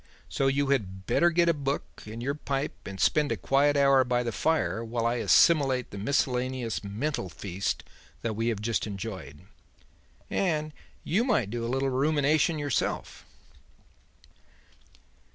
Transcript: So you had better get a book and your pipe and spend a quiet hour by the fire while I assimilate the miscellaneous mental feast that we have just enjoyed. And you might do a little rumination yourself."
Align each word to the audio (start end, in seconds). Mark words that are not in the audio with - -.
So 0.29 0.47
you 0.47 0.69
had 0.69 1.05
better 1.05 1.29
get 1.29 1.47
a 1.47 1.53
book 1.53 1.83
and 2.07 2.23
your 2.23 2.33
pipe 2.33 2.87
and 2.87 2.99
spend 2.99 3.31
a 3.31 3.37
quiet 3.37 3.77
hour 3.77 4.03
by 4.03 4.23
the 4.23 4.31
fire 4.31 4.83
while 4.83 5.05
I 5.05 5.17
assimilate 5.17 5.91
the 5.91 5.99
miscellaneous 5.99 6.83
mental 6.83 7.29
feast 7.29 7.83
that 8.23 8.35
we 8.35 8.47
have 8.47 8.63
just 8.63 8.87
enjoyed. 8.87 9.41
And 10.27 10.73
you 11.03 11.23
might 11.23 11.51
do 11.51 11.63
a 11.63 11.69
little 11.69 11.91
rumination 11.91 12.57
yourself." 12.57 13.27